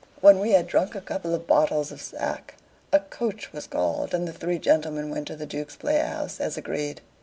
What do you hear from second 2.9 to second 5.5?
a coach was called, and the three gentlemen went to the